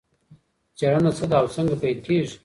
څېړنه 0.77 1.11
څه 1.17 1.25
ده 1.29 1.35
او 1.41 1.47
څنګه 1.55 1.75
پیل 1.81 1.97
کېږي؟ 2.05 2.35